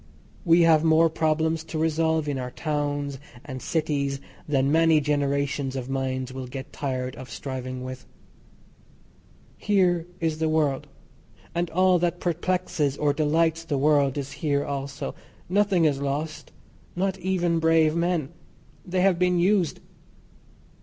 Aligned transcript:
We 0.43 0.61
have 0.63 0.83
more 0.83 1.11
problems 1.11 1.63
to 1.65 1.77
resolve 1.77 2.27
in 2.27 2.39
our 2.39 2.49
towns 2.49 3.19
and 3.45 3.61
cities 3.61 4.19
than 4.49 4.71
many 4.71 4.99
generations 4.99 5.75
of 5.75 5.91
minds 5.91 6.33
will 6.33 6.47
get 6.47 6.73
tired 6.73 7.15
of 7.17 7.29
striving 7.29 7.83
with. 7.83 8.07
Here 9.57 10.07
is 10.19 10.39
the 10.39 10.49
world, 10.49 10.87
and 11.53 11.69
all 11.69 11.99
that 11.99 12.19
perplexes 12.19 12.97
or 12.97 13.13
delights 13.13 13.63
the 13.63 13.77
world 13.77 14.17
is 14.17 14.31
here 14.31 14.65
also. 14.65 15.13
Nothing 15.47 15.85
is 15.85 16.01
lost. 16.01 16.51
Not 16.95 17.19
even 17.19 17.59
brave 17.59 17.95
men. 17.95 18.29
They 18.83 19.01
have 19.01 19.19
been 19.19 19.37
used. 19.37 19.81